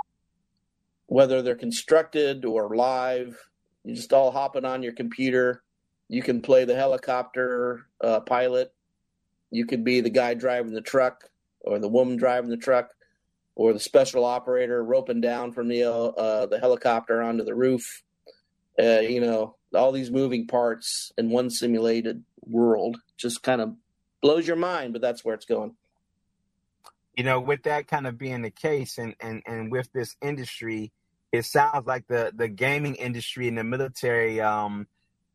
[1.07, 3.37] whether they're constructed or live.
[3.83, 5.63] You just all hopping on your computer.
[6.09, 8.73] You can play the helicopter uh, pilot.
[9.51, 11.29] You could be the guy driving the truck
[11.61, 12.89] or the woman driving the truck
[13.55, 18.03] or the special operator roping down from the uh, the helicopter onto the roof.
[18.81, 23.75] Uh, you know, all these moving parts in one simulated world just kind of
[24.21, 25.75] blows your mind, but that's where it's going
[27.15, 30.91] you know, with that kind of being the case, and and and with this industry,
[31.31, 34.87] it sounds like the the gaming industry and the military um,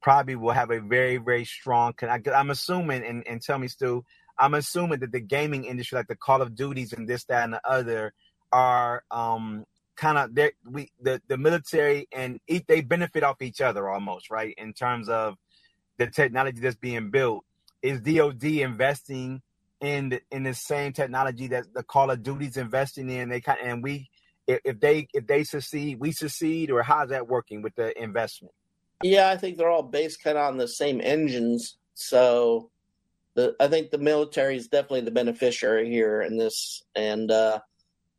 [0.03, 1.94] probably will have a very very strong.
[2.03, 4.05] I'm assuming, and, and tell me, Stew,
[4.38, 7.55] I'm assuming that the gaming industry, like the Call of Duties and this, that, and
[7.55, 8.12] the other,
[8.53, 9.64] are um,
[9.98, 14.54] kind of they we the the military and they benefit off each other almost, right?
[14.56, 15.37] In terms of
[15.98, 17.44] the technology that's being built,
[17.82, 19.42] is DoD investing?
[19.80, 23.28] in the, in the same technology that the Call of Duty's investing in.
[23.28, 24.11] They kind and we
[24.46, 28.54] if, if they if they succeed, we succeed, or how's that working with the investment?
[29.02, 31.76] Yeah, I think they're all based kind of on the same engines.
[31.94, 32.70] So
[33.34, 37.61] the I think the military is definitely the beneficiary here in this, and uh,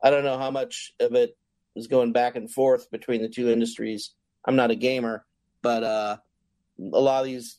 [0.03, 1.35] I don't know how much of it
[1.79, 4.11] is going back and forth between the two industries.
[4.45, 5.25] I'm not a gamer,
[5.61, 6.17] but uh,
[6.79, 7.57] a lot of these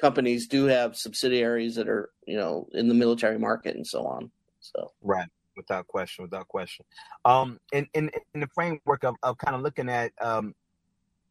[0.00, 4.30] companies do have subsidiaries that are you know in the military market and so on.
[4.60, 6.84] So right, without question, without question.
[7.24, 10.54] Um, in in in the framework of, of kind of looking at um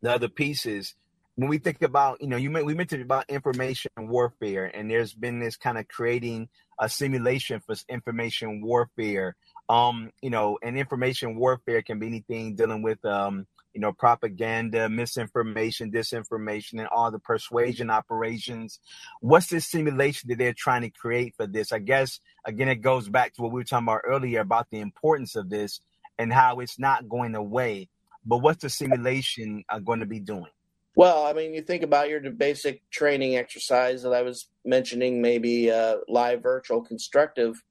[0.01, 0.95] the other pieces,
[1.35, 5.39] when we think about you know you we mentioned about information warfare, and there's been
[5.39, 6.49] this kind of creating
[6.79, 9.35] a simulation for information warfare.
[9.69, 14.89] Um, you know, and information warfare can be anything dealing with um you know, propaganda,
[14.89, 18.79] misinformation, disinformation, and all the persuasion operations.
[19.21, 21.71] What's this simulation that they're trying to create for this?
[21.71, 24.79] I guess, again, it goes back to what we were talking about earlier about the
[24.79, 25.79] importance of this
[26.17, 27.87] and how it's not going away.
[28.25, 30.49] But what's the simulation uh, going to be doing?
[30.95, 35.69] Well, I mean, you think about your basic training exercise that I was mentioning, maybe
[35.69, 37.61] uh, live, virtual, constructive.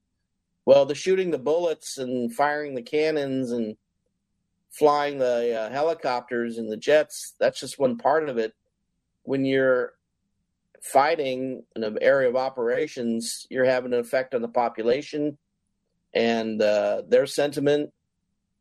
[0.66, 3.76] Well, the shooting the bullets and firing the cannons and
[4.68, 8.52] flying the uh, helicopters and the jets, that's just one part of it.
[9.22, 9.94] When you're
[10.83, 15.38] fighting in an area of operations, you're having an effect on the population
[16.12, 17.92] and uh, their sentiment.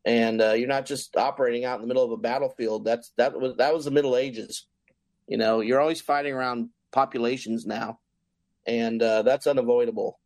[0.05, 2.85] And uh, you're not just operating out in the middle of a battlefield.
[2.85, 4.67] That's that was that was the Middle Ages.
[5.27, 7.97] You know, you're always fighting around populations now,
[8.67, 10.19] and uh, that's unavoidable.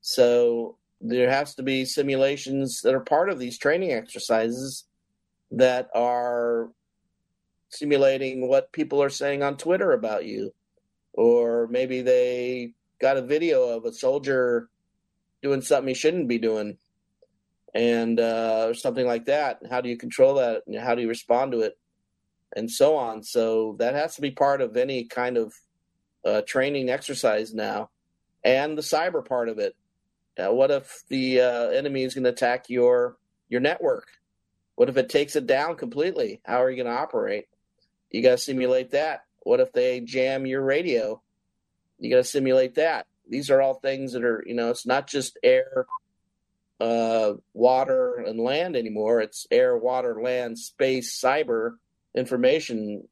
[0.00, 4.84] So there has to be simulations that are part of these training exercises
[5.50, 6.70] that are
[7.68, 10.52] simulating what people are saying on Twitter about you.
[11.12, 14.68] Or maybe they got a video of a soldier
[15.42, 16.78] doing something he shouldn't be doing
[17.74, 19.60] and uh, or something like that.
[19.70, 20.62] How do you control that?
[20.66, 21.78] And How do you respond to it?
[22.54, 23.22] And so on.
[23.22, 25.52] So that has to be part of any kind of
[26.24, 27.90] uh, training exercise now,
[28.42, 29.76] and the cyber part of it.
[30.38, 33.16] Uh, what if the uh, enemy is going to attack your
[33.48, 34.08] your network?
[34.74, 36.40] What if it takes it down completely?
[36.44, 37.46] How are you going to operate?
[38.10, 39.24] You got to simulate that.
[39.42, 41.22] What if they jam your radio?
[41.98, 43.06] You got to simulate that.
[43.28, 45.86] These are all things that are, you know, it's not just air,
[46.78, 49.20] uh, water, and land anymore.
[49.20, 51.76] It's air, water, land, space, cyber
[52.14, 53.08] information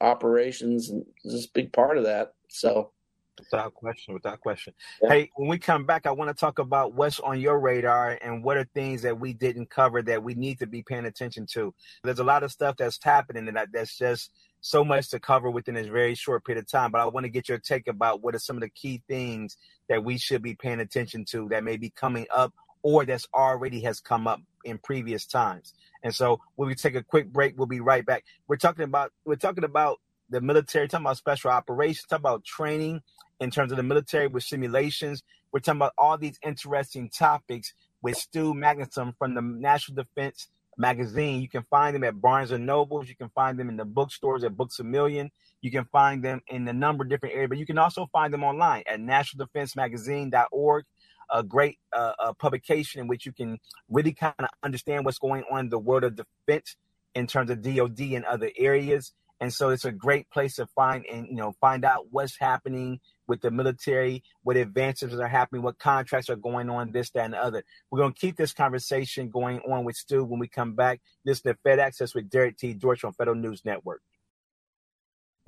[0.00, 2.34] operations, and this a big part of that.
[2.48, 2.92] So,
[3.38, 4.74] Without question, without question.
[5.02, 5.08] Yeah.
[5.10, 8.42] Hey, when we come back, I want to talk about what's on your radar and
[8.42, 11.74] what are things that we didn't cover that we need to be paying attention to.
[12.02, 15.74] There's a lot of stuff that's happening that that's just so much to cover within
[15.74, 16.90] this very short period of time.
[16.90, 19.56] But I want to get your take about what are some of the key things
[19.88, 23.80] that we should be paying attention to that may be coming up or that's already
[23.80, 25.74] has come up in previous times.
[26.02, 28.24] And so when we take a quick break, we'll be right back.
[28.46, 33.00] We're talking about we're talking about the military, talking about special operations, talking about training
[33.40, 35.22] in terms of the military with simulations.
[35.52, 37.72] We're talking about all these interesting topics
[38.02, 41.40] with Stew Magnuson from the National Defense Magazine.
[41.40, 43.08] You can find them at Barnes and Nobles.
[43.08, 45.30] You can find them in the bookstores at Books a Million.
[45.60, 48.32] You can find them in a number of different areas, but you can also find
[48.32, 50.84] them online at nationaldefensemagazine.org.
[51.30, 53.58] A great uh, a publication in which you can
[53.90, 56.76] really kind of understand what's going on in the world of defense
[57.14, 59.12] in terms of DoD and other areas.
[59.40, 63.00] And so it's a great place to find and you know find out what's happening
[63.28, 67.34] with the military, what advances are happening, what contracts are going on, this, that, and
[67.34, 67.62] the other.
[67.90, 71.00] We're going to keep this conversation going on with Stew when we come back.
[71.24, 72.72] This is Fed Access with Derrick T.
[72.72, 74.00] Dortch on Federal News Network.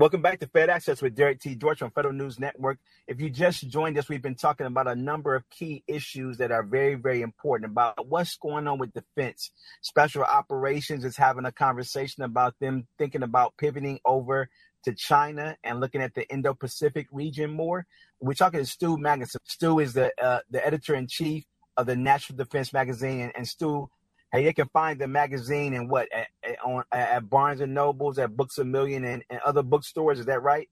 [0.00, 1.54] Welcome back to Fed Access with Derrick T.
[1.54, 2.78] Dortch on Federal News Network.
[3.06, 6.50] If you just joined us, we've been talking about a number of key issues that
[6.50, 9.50] are very, very important about what's going on with defense.
[9.82, 14.48] Special operations is having a conversation about them thinking about pivoting over
[14.84, 17.84] to China and looking at the Indo-Pacific region more.
[18.20, 19.36] We're talking to Stew Magnuson.
[19.44, 21.44] Stew is the uh, the editor in chief
[21.76, 23.90] of the National Defense Magazine, and, and Stew
[24.32, 28.18] Hey, you can find the magazine and what at, at, on, at Barnes and Nobles,
[28.18, 30.20] at Books a Million, and, and other bookstores.
[30.20, 30.68] Is that right?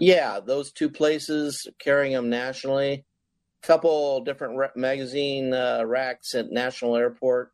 [0.00, 3.04] Yeah, those two places carrying them nationally.
[3.62, 7.52] A couple different re- magazine uh, racks at National Airport,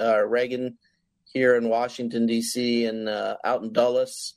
[0.00, 0.78] uh, Reagan,
[1.32, 2.86] here in Washington D.C.
[2.86, 4.34] and uh, out in Dulles.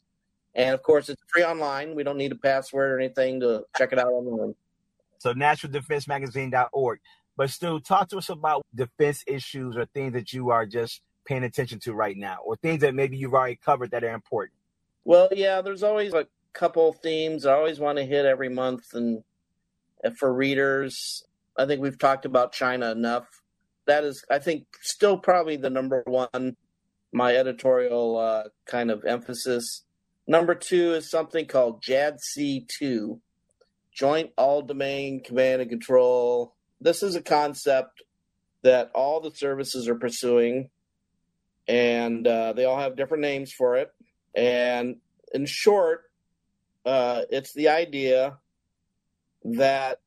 [0.54, 1.96] And of course, it's free online.
[1.96, 4.56] We don't need a password or anything to check it out online.
[5.20, 7.00] So, nationaldefensemagazine.org.
[7.38, 11.44] But still, talk to us about defense issues or things that you are just paying
[11.44, 14.56] attention to right now, or things that maybe you've already covered that are important.
[15.06, 19.24] Well, yeah, there's always a couple themes I always want to hit every month, and
[20.18, 21.24] for readers,
[21.56, 23.28] I think we've talked about China enough.
[23.86, 26.58] That is, I think, still probably the number one
[27.14, 29.84] my editorial uh, kind of emphasis.
[30.28, 33.20] Number two is something called JADC2,
[33.94, 38.04] Joint All Domain Command and Control this is a concept
[38.64, 40.70] that all the services are pursuing,
[41.68, 43.92] and uh, they all have different names for it.
[44.36, 44.98] And
[45.34, 46.04] in short,
[46.86, 48.38] uh, it's the idea
[49.44, 50.00] that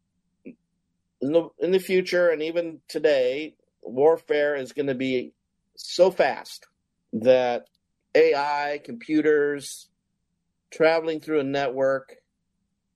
[0.44, 5.32] in the in the future and even today, warfare is going to be
[5.76, 6.66] so fast
[7.12, 7.66] that
[8.14, 9.88] AI, computers,
[10.70, 12.16] traveling through a network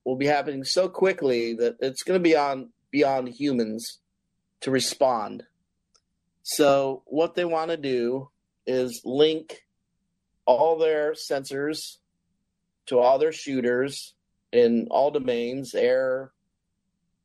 [0.04, 3.98] will be happening so quickly that it's going to be on beyond humans
[4.60, 5.42] to respond.
[6.44, 8.28] So, what they want to do
[8.68, 9.64] is link
[10.46, 11.96] all their sensors
[12.86, 14.14] to all their shooters
[14.52, 16.30] in all domains, air,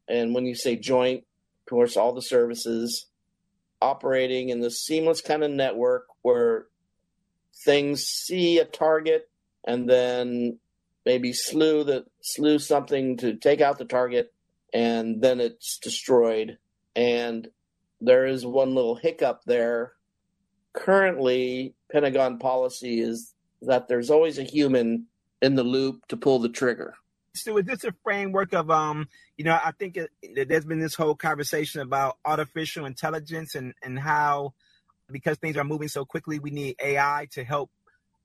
[0.08, 3.06] and when you say joint, of course, all the services
[3.80, 6.66] operating in this seamless kind of network where
[7.64, 9.30] things see a target
[9.64, 10.58] and then
[11.06, 14.34] maybe slew the slew something to take out the target
[14.74, 16.58] and then it's destroyed.
[16.96, 17.48] And
[18.02, 19.94] there is one little hiccup there.
[20.74, 25.08] Currently, Pentagon policy is that there's always a human
[25.42, 26.96] in the loop to pull the trigger.
[27.36, 29.08] So is this a framework of um,
[29.38, 30.10] you know, I think it,
[30.50, 34.54] there's been this whole conversation about artificial intelligence and and how
[35.12, 37.72] because things are moving so quickly, we need AI to help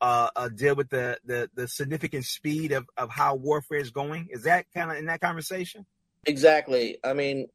[0.01, 4.29] uh, uh, deal with the, the the significant speed of of how warfare is going.
[4.31, 5.87] Is that kind of in that conversation?
[6.27, 6.99] Exactly.
[7.05, 7.49] I mean,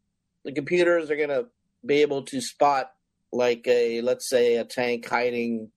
[0.45, 1.47] the computers are going to
[1.85, 2.91] be able to spot
[3.31, 5.69] like a let's say a tank hiding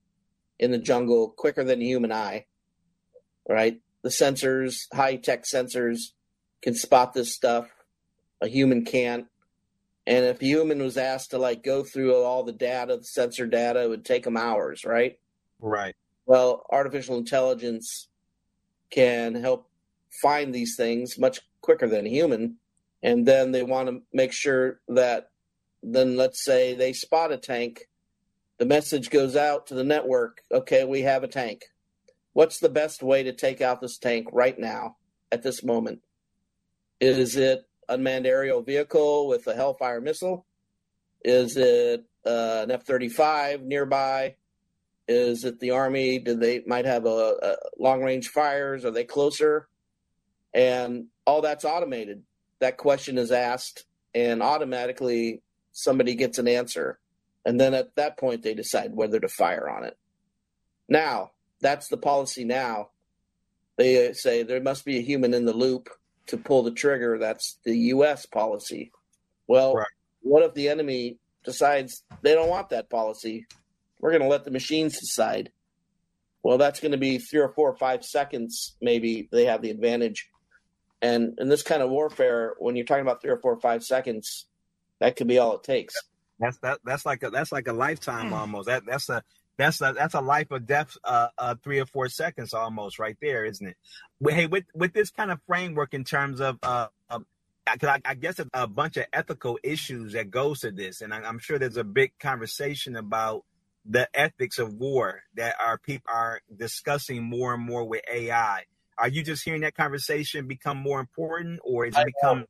[0.58, 2.46] in the jungle quicker than a human eye
[3.48, 3.80] right?
[4.02, 6.12] The sensors high tech sensors
[6.62, 7.68] can spot this stuff.
[8.40, 9.26] A human can't.
[10.06, 13.46] And if a human was asked to like go through all the data the sensor
[13.46, 15.18] data it would take them hours right?
[15.60, 15.94] Right.
[16.26, 18.08] Well artificial intelligence
[18.90, 19.68] can help
[20.20, 22.56] find these things much quicker than a human
[23.02, 25.30] and then they want to make sure that
[25.82, 27.88] then let's say they spot a tank
[28.62, 31.64] the message goes out to the network okay we have a tank.
[32.32, 34.98] What's the best way to take out this tank right now
[35.32, 36.00] at this moment?
[37.00, 40.46] Is it unmanned aerial vehicle with a hellfire missile?
[41.24, 44.36] Is it uh, an f-35 nearby?
[45.08, 46.20] Is it the army?
[46.20, 48.84] Do they might have a, a long range fires?
[48.84, 49.68] Are they closer?
[50.54, 52.22] And all that's automated
[52.62, 55.42] that question is asked and automatically
[55.72, 57.00] somebody gets an answer.
[57.44, 59.98] And then at that point, they decide whether to fire on it.
[60.88, 62.90] Now, that's the policy now.
[63.78, 65.88] They say there must be a human in the loop
[66.26, 67.18] to pull the trigger.
[67.18, 68.26] That's the U.S.
[68.26, 68.92] policy.
[69.48, 69.86] Well, right.
[70.20, 73.44] what if the enemy decides they don't want that policy?
[73.98, 75.50] We're going to let the machines decide.
[76.44, 78.76] Well, that's going to be three or four or five seconds.
[78.80, 80.28] Maybe they have the advantage.
[81.02, 83.82] And in this kind of warfare, when you're talking about three or four or five
[83.82, 84.46] seconds,
[85.00, 85.94] that could be all it takes.
[86.38, 86.78] That's that.
[86.84, 88.36] That's like a that's like a lifetime mm.
[88.36, 88.68] almost.
[88.68, 89.22] That that's a
[89.56, 90.96] that's a that's a life or death.
[91.04, 93.76] Uh, uh, three or four seconds almost right there, isn't it?
[94.26, 97.18] Hey, with with this kind of framework in terms of uh, uh
[97.66, 101.28] I, I guess a, a, bunch of ethical issues that goes to this, and I,
[101.28, 103.44] am sure there's a big conversation about
[103.84, 108.64] the ethics of war that our people are discussing more and more with AI.
[108.98, 112.46] Are you just hearing that conversation become more important, or is it become?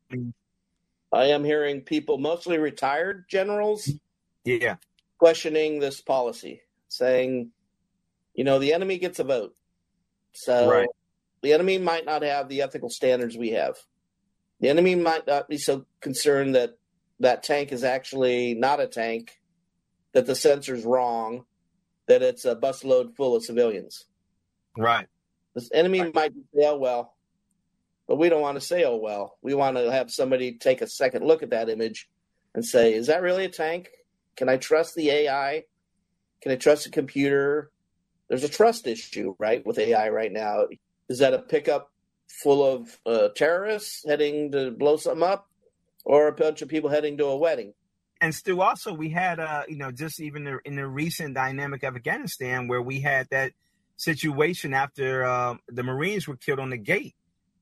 [1.12, 3.90] I am hearing people, mostly retired generals,
[4.45, 4.76] yeah,
[5.18, 7.51] questioning this policy, saying,
[8.34, 9.55] you know, the enemy gets a vote,
[10.32, 10.88] so right.
[11.43, 13.76] the enemy might not have the ethical standards we have.
[14.61, 16.78] The enemy might not be so concerned that
[17.20, 19.40] that tank is actually not a tank,
[20.12, 21.45] that the sensor's wrong,
[22.07, 24.07] that it's a busload full of civilians.
[24.76, 25.07] Right.
[25.55, 26.14] This enemy right.
[26.14, 27.14] might say, oh, well,
[28.09, 29.38] but we don't want to say, oh, well.
[29.42, 32.09] We want to have somebody take a second look at that image
[32.55, 33.90] and say, is that really a tank?
[34.36, 35.64] Can I trust the AI?
[36.40, 37.70] Can I trust the computer?
[38.28, 40.66] There's a trust issue, right, with AI right now.
[41.09, 41.90] Is that a pickup
[42.28, 45.48] full of uh, terrorists heading to blow something up
[46.05, 47.74] or a bunch of people heading to a wedding?
[48.22, 51.96] and Stew, also we had, uh, you know, just even in the recent dynamic of
[51.96, 53.53] Afghanistan, where we had that
[53.97, 57.14] situation after uh, the Marines were killed on the gate.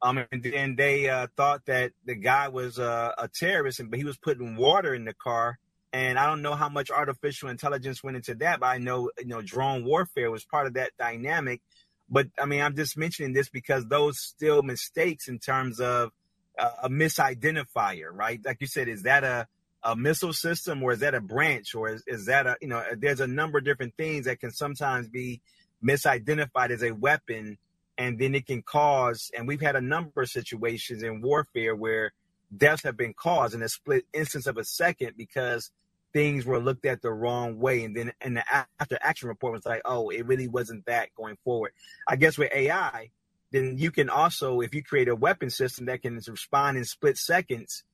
[0.03, 4.05] Um, and, and they uh, thought that the guy was uh, a terrorist, but he
[4.05, 5.59] was putting water in the car.
[5.93, 9.27] And I don't know how much artificial intelligence went into that, but I know you
[9.27, 11.61] know drone warfare was part of that dynamic.
[12.09, 16.13] But I mean, I'm just mentioning this because those still mistakes in terms of
[16.59, 18.41] uh, a misidentifier, right?
[18.45, 19.49] Like you said, is that a
[19.83, 22.83] a missile system or is that a branch or is, is that a you know
[22.99, 25.41] there's a number of different things that can sometimes be
[25.85, 27.59] misidentified as a weapon
[27.99, 32.13] and then it can cause and we've had a number of situations in warfare where
[32.57, 35.71] deaths have been caused in a split instance of a second because
[36.13, 37.85] things were looked at the wrong way.
[37.85, 38.45] And then and the
[38.79, 41.73] after action report was like oh it really wasn't that going forward.
[42.07, 43.11] I guess with ai
[43.53, 47.19] then you can also if you create a weapon system that can respond in split
[47.19, 47.85] seconds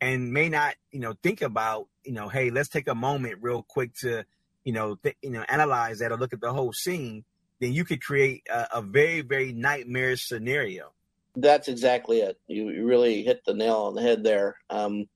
[0.00, 3.62] and may not you know think about you know hey let's take a moment real
[3.62, 4.24] quick to
[4.64, 7.24] you know, th- you know, analyze that or look at the whole scene,
[7.60, 10.92] then you could create a, a very, very nightmarish scenario.
[11.34, 12.38] That's exactly it.
[12.46, 14.56] You, you really hit the nail on the head there.
[14.68, 15.06] Um,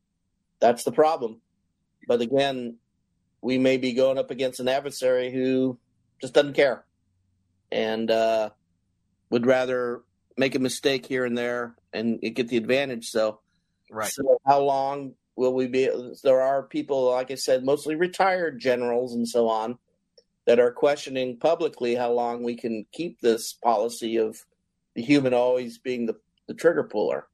[0.61, 1.41] that's the problem.
[2.09, 2.77] But again,
[3.43, 5.79] we may be going up against an adversary who
[6.21, 6.85] just doesn't care
[7.71, 8.51] and uh,
[9.31, 10.03] would rather
[10.37, 13.09] make a mistake here and there and get the advantage.
[13.09, 13.41] So,
[13.91, 14.11] right.
[14.11, 15.89] So, how long will we be
[16.25, 19.79] there are people like i said mostly retired generals and so on
[20.47, 24.45] that are questioning publicly how long we can keep this policy of
[24.95, 26.17] the human always being the,
[26.47, 27.27] the trigger puller.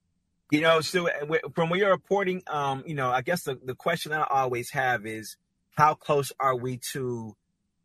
[0.51, 1.09] You know so
[1.55, 5.07] from where you're reporting um you know i guess the, the question i always have
[5.07, 5.37] is
[5.77, 7.35] how close are we to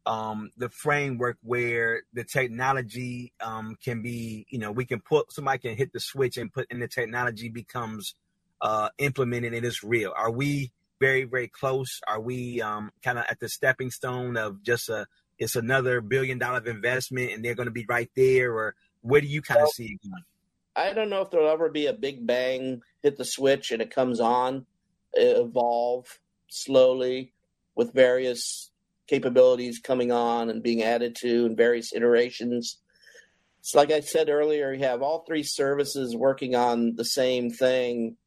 [0.07, 5.59] um, the framework where the technology um, can be, you know, we can put somebody
[5.59, 8.15] can hit the switch and put and the technology becomes
[8.61, 10.13] uh, implemented and it's real.
[10.15, 12.01] Are we very very close?
[12.07, 15.07] Are we um, kind of at the stepping stone of just a
[15.39, 19.27] it's another billion dollar investment and they're going to be right there, or where do
[19.27, 20.23] you kind of well, see it going?
[20.75, 23.93] I don't know if there'll ever be a big bang, hit the switch, and it
[23.93, 24.65] comes on,
[25.13, 27.33] evolve slowly
[27.75, 28.71] with various
[29.07, 32.77] capabilities coming on and being added to in various iterations.
[33.61, 38.17] So, like I said earlier, you have all three services working on the same thing.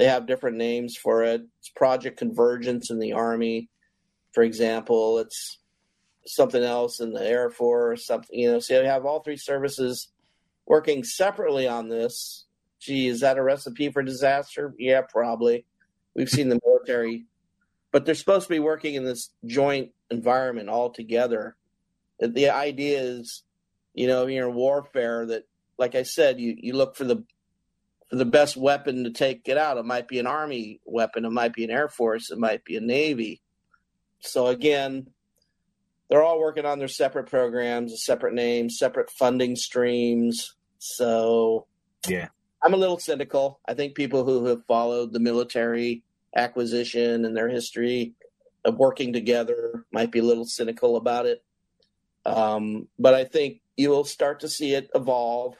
[0.00, 1.42] They have different names for it.
[1.58, 3.68] It's Project Convergence in the Army,
[4.32, 5.18] for example.
[5.18, 5.58] It's
[6.24, 8.60] something else in the Air Force, something, you know.
[8.60, 10.08] So you have all three services
[10.64, 12.46] working separately on this.
[12.80, 14.74] Gee, is that a recipe for disaster?
[14.78, 15.66] Yeah, probably.
[16.16, 17.26] We've seen the military
[17.92, 21.56] but they're supposed to be working in this joint environment all together.
[22.20, 23.42] The idea is,
[23.92, 25.44] you know, you're in warfare that,
[25.76, 27.24] like I said, you, you look for the
[28.10, 29.78] the best weapon to take it out.
[29.78, 32.76] It might be an army weapon, it might be an air force, it might be
[32.76, 33.40] a navy.
[34.20, 35.08] So again,
[36.08, 40.56] they're all working on their separate programs, separate names, separate funding streams.
[40.78, 41.66] So
[42.08, 42.28] yeah,
[42.62, 43.60] I'm a little cynical.
[43.66, 46.02] I think people who have followed the military
[46.36, 48.14] acquisition and their history
[48.64, 51.42] of working together might be a little cynical about it.
[52.26, 55.54] Um, but I think you will start to see it evolve,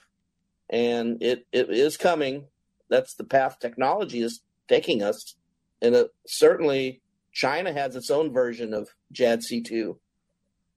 [0.71, 2.45] and it, it is coming.
[2.89, 5.35] That's the path technology is taking us.
[5.83, 7.03] And it, certainly,
[7.33, 9.97] China has its own version of JADC2,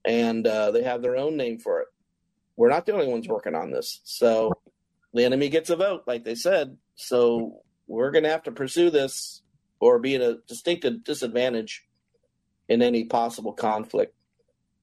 [0.04, 1.88] and uh, they have their own name for it.
[2.56, 4.00] We're not the only ones working on this.
[4.04, 4.52] So
[5.12, 6.76] the enemy gets a vote, like they said.
[6.94, 9.42] So we're going to have to pursue this
[9.80, 11.84] or be at a distinct disadvantage
[12.68, 14.14] in any possible conflict.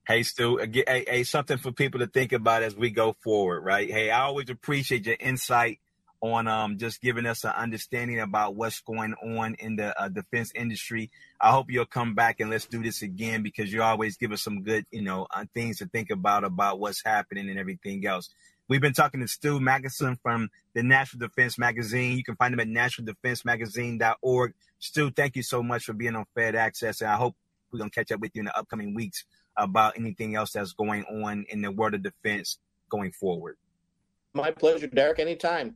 [0.08, 3.90] Hey, Stew, hey, hey, something for people to think about as we go forward, right?
[3.90, 5.80] Hey, I always appreciate your insight
[6.22, 10.52] on um, just giving us an understanding about what's going on in the uh, defense
[10.56, 11.12] industry.
[11.40, 14.42] I hope you'll come back and let's do this again because you always give us
[14.42, 18.30] some good, you know, uh, things to think about about what's happening and everything else.
[18.68, 22.18] We've been talking to Stew Magnuson from the National Defense Magazine.
[22.18, 24.54] You can find him at nationaldefensemagazine.org.
[24.80, 27.36] Stew, thank you so much for being on Fed Access, and I hope
[27.72, 29.26] we're gonna catch up with you in the upcoming weeks
[29.58, 32.58] about anything else that's going on in the world of defense
[32.90, 33.58] going forward.
[34.34, 35.20] My pleasure, Derrick.
[35.20, 35.76] Anytime.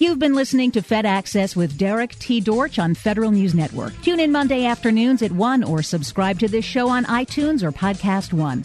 [0.00, 2.40] You've been listening to Fed Access with Derrick T.
[2.40, 4.00] Dortch on Federal News Network.
[4.00, 8.32] Tune in Monday afternoons at 1 or subscribe to this show on iTunes or Podcast
[8.32, 8.64] One.